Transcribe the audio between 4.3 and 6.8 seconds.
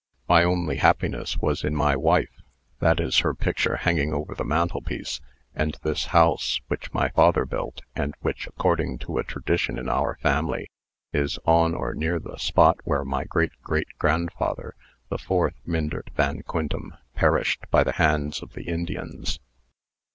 the mantelpiece and this house,